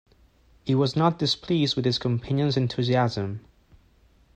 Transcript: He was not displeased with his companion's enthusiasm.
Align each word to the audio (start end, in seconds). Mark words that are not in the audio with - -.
He 0.65 0.73
was 0.73 0.95
not 0.95 1.19
displeased 1.19 1.75
with 1.75 1.85
his 1.85 1.99
companion's 1.99 2.57
enthusiasm. 2.57 3.45